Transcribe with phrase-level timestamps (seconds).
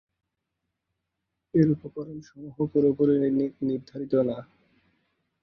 [1.53, 3.15] এর উপকরণ সমূহ পুরোপুরি
[3.61, 4.37] নির্ধারিত না।